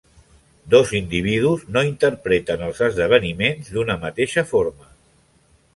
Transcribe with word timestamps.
Dos 0.73 0.93
individus 0.99 1.67
no 1.75 1.83
interpreten 1.89 2.65
els 2.69 2.81
esdeveniments 2.89 3.71
d'una 3.77 4.01
mateixa 4.07 4.49
forma. 4.55 4.91